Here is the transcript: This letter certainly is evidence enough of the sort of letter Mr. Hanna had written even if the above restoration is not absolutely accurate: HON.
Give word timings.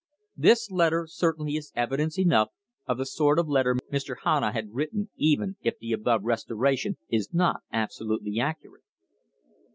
This 0.35 0.71
letter 0.71 1.05
certainly 1.07 1.57
is 1.57 1.71
evidence 1.75 2.17
enough 2.17 2.49
of 2.87 2.97
the 2.97 3.05
sort 3.05 3.37
of 3.37 3.47
letter 3.47 3.75
Mr. 3.93 4.15
Hanna 4.23 4.51
had 4.51 4.69
written 4.73 5.11
even 5.15 5.57
if 5.61 5.77
the 5.77 5.91
above 5.91 6.23
restoration 6.23 6.97
is 7.07 7.31
not 7.31 7.59
absolutely 7.71 8.39
accurate: 8.39 8.81
HON. 9.45 9.63